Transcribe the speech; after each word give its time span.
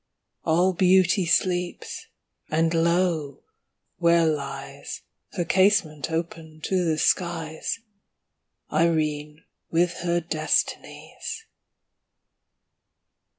All 0.43 0.73
Beauty 0.73 1.27
sleeps! 1.27 2.07
and 2.49 2.73
lo! 2.73 3.43
where 3.99 4.25
lies 4.25 5.03
(Her 5.33 5.45
casement 5.45 6.09
open 6.09 6.59
to 6.61 6.83
the 6.83 6.97
skies) 6.97 7.81
Irene, 8.73 9.43
with 9.69 9.97
her 9.97 10.19
Destinies! 10.19 11.45